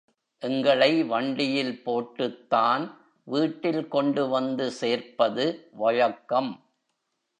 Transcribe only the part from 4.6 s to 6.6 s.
சேர்ப்பது வழக்கம்.